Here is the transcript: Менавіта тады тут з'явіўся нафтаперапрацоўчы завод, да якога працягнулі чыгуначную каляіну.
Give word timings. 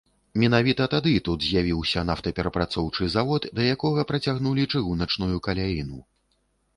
Менавіта 0.43 0.85
тады 0.93 1.11
тут 1.27 1.43
з'явіўся 1.47 2.03
нафтаперапрацоўчы 2.09 3.09
завод, 3.17 3.45
да 3.59 3.67
якога 3.75 4.07
працягнулі 4.13 4.63
чыгуначную 4.81 5.37
каляіну. 5.49 5.99